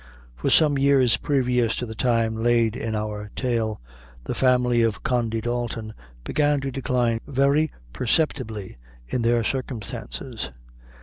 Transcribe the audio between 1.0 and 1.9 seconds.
previous to